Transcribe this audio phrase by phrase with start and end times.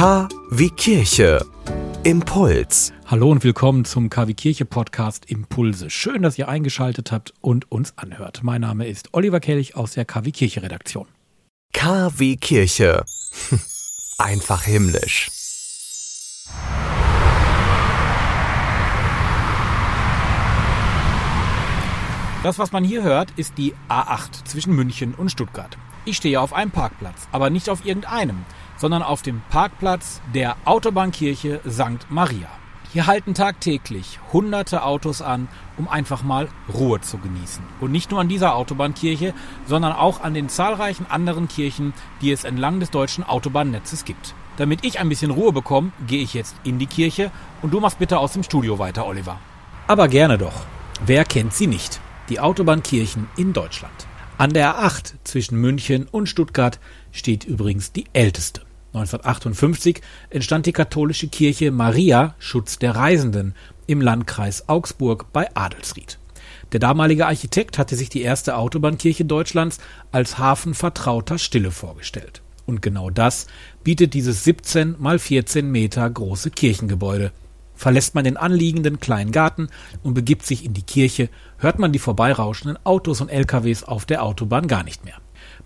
[0.00, 1.44] K wie Kirche.
[2.04, 2.90] Impuls.
[3.04, 5.90] Hallo und willkommen zum KW Kirche Podcast Impulse.
[5.90, 8.40] Schön, dass ihr eingeschaltet habt und uns anhört.
[8.42, 11.06] Mein Name ist Oliver Kelch aus der KW Kirche Redaktion.
[11.74, 13.04] KW Kirche.
[14.18, 15.28] Einfach himmlisch.
[22.42, 25.76] Das, was man hier hört, ist die A8 zwischen München und Stuttgart.
[26.06, 28.46] Ich stehe auf einem Parkplatz, aber nicht auf irgendeinem,
[28.80, 32.06] sondern auf dem Parkplatz der Autobahnkirche St.
[32.08, 32.48] Maria.
[32.92, 37.62] Hier halten tagtäglich hunderte Autos an, um einfach mal Ruhe zu genießen.
[37.80, 39.32] Und nicht nur an dieser Autobahnkirche,
[39.66, 44.34] sondern auch an den zahlreichen anderen Kirchen, die es entlang des deutschen Autobahnnetzes gibt.
[44.56, 47.30] Damit ich ein bisschen Ruhe bekomme, gehe ich jetzt in die Kirche
[47.62, 49.38] und du machst bitte aus dem Studio weiter, Oliver.
[49.86, 50.64] Aber gerne doch.
[51.06, 52.00] Wer kennt sie nicht?
[52.28, 54.08] Die Autobahnkirchen in Deutschland.
[54.36, 56.80] An der A8 zwischen München und Stuttgart
[57.12, 58.62] steht übrigens die älteste.
[58.92, 63.54] 1958 entstand die katholische Kirche Maria Schutz der Reisenden
[63.86, 66.18] im Landkreis Augsburg bei Adelsried.
[66.72, 69.78] Der damalige Architekt hatte sich die erste Autobahnkirche Deutschlands
[70.12, 72.42] als Hafen vertrauter Stille vorgestellt.
[72.66, 73.46] Und genau das
[73.82, 77.32] bietet dieses 17 mal 14 Meter große Kirchengebäude.
[77.74, 79.68] Verlässt man den anliegenden kleinen Garten
[80.02, 84.22] und begibt sich in die Kirche, hört man die vorbeirauschenden Autos und LKWs auf der
[84.22, 85.16] Autobahn gar nicht mehr.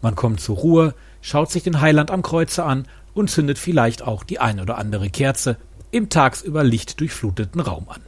[0.00, 4.24] Man kommt zur Ruhe, schaut sich den Heiland am Kreuze an und zündet vielleicht auch
[4.24, 5.56] die ein oder andere Kerze
[5.90, 8.00] im tagsüber lichtdurchfluteten Raum an.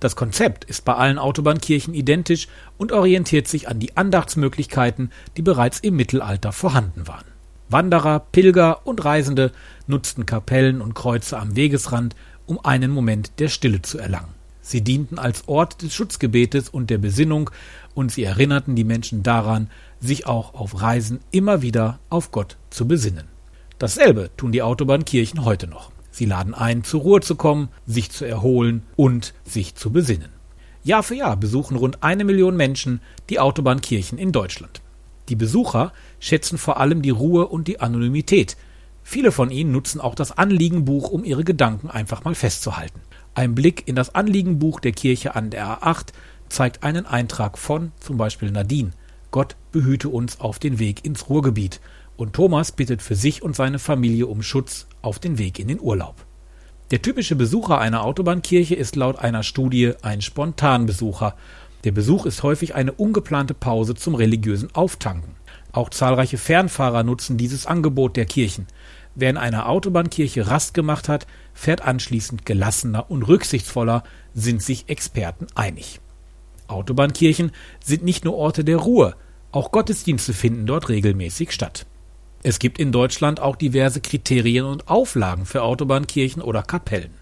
[0.00, 5.80] Das Konzept ist bei allen Autobahnkirchen identisch und orientiert sich an die Andachtsmöglichkeiten, die bereits
[5.80, 7.24] im Mittelalter vorhanden waren.
[7.68, 9.52] Wanderer, Pilger und Reisende
[9.86, 12.14] nutzten Kapellen und Kreuze am Wegesrand,
[12.46, 14.34] um einen Moment der Stille zu erlangen.
[14.60, 17.50] Sie dienten als Ort des Schutzgebetes und der Besinnung
[17.94, 22.86] und sie erinnerten die Menschen daran, sich auch auf Reisen immer wieder auf Gott zu
[22.86, 23.35] besinnen.
[23.78, 25.90] Dasselbe tun die Autobahnkirchen heute noch.
[26.10, 30.30] Sie laden ein, zur Ruhe zu kommen, sich zu erholen und sich zu besinnen.
[30.82, 34.80] Jahr für Jahr besuchen rund eine Million Menschen die Autobahnkirchen in Deutschland.
[35.28, 38.56] Die Besucher schätzen vor allem die Ruhe und die Anonymität.
[39.02, 43.00] Viele von ihnen nutzen auch das Anliegenbuch, um ihre Gedanken einfach mal festzuhalten.
[43.34, 46.12] Ein Blick in das Anliegenbuch der Kirche an der A8
[46.48, 48.92] zeigt einen Eintrag von zum Beispiel Nadine.
[49.32, 51.80] Gott behüte uns auf den Weg ins Ruhrgebiet
[52.16, 55.80] und Thomas bittet für sich und seine Familie um Schutz auf den Weg in den
[55.80, 56.26] Urlaub.
[56.90, 61.34] Der typische Besucher einer Autobahnkirche ist laut einer Studie ein Spontanbesucher.
[61.84, 65.34] Der Besuch ist häufig eine ungeplante Pause zum religiösen Auftanken.
[65.72, 68.66] Auch zahlreiche Fernfahrer nutzen dieses Angebot der Kirchen.
[69.16, 75.46] Wer in einer Autobahnkirche Rast gemacht hat, fährt anschließend gelassener und rücksichtsvoller, sind sich Experten
[75.54, 76.00] einig.
[76.68, 77.50] Autobahnkirchen
[77.82, 79.16] sind nicht nur Orte der Ruhe,
[79.52, 81.86] auch Gottesdienste finden dort regelmäßig statt.
[82.42, 87.14] Es gibt in Deutschland auch diverse Kriterien und Auflagen für Autobahnkirchen oder Kapellen.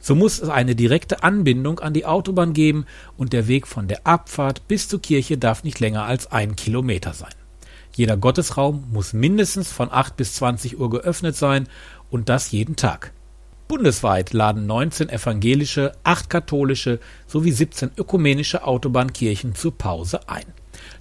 [0.00, 4.06] So muss es eine direkte Anbindung an die Autobahn geben und der Weg von der
[4.06, 7.32] Abfahrt bis zur Kirche darf nicht länger als ein Kilometer sein.
[7.94, 11.66] Jeder Gottesraum muss mindestens von 8 bis 20 Uhr geöffnet sein
[12.10, 13.12] und das jeden Tag.
[13.68, 20.44] Bundesweit laden 19 evangelische, 8 katholische sowie 17 ökumenische Autobahnkirchen zur Pause ein.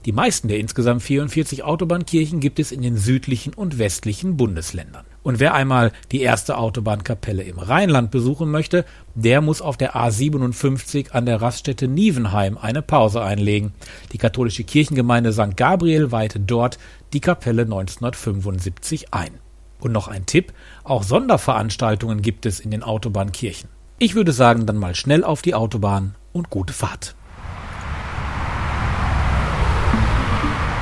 [0.06, 5.04] Die meisten der insgesamt 44 Autobahnkirchen gibt es in den südlichen und westlichen Bundesländern.
[5.24, 8.86] Und wer einmal die erste Autobahnkapelle im Rheinland besuchen möchte,
[9.16, 13.74] der muss auf der A57 an der Raststätte Nievenheim eine Pause einlegen.
[14.12, 15.58] Die katholische Kirchengemeinde St.
[15.58, 16.78] Gabriel weihte dort
[17.14, 19.40] die Kapelle 1975 ein.
[19.80, 23.70] Und noch ein Tipp, auch Sonderveranstaltungen gibt es in den Autobahnkirchen.
[23.98, 27.16] Ich würde sagen, dann mal schnell auf die Autobahn und gute Fahrt.